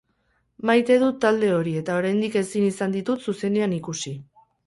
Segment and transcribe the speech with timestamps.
[0.69, 4.15] Maite dut talde hori, eta oraindik ezin izan ditut zuzenean ikusi.